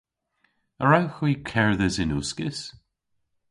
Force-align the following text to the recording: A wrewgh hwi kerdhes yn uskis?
A 0.81 0.83
wrewgh 0.85 1.15
hwi 1.17 1.31
kerdhes 1.49 1.95
yn 2.03 2.15
uskis? 2.19 2.59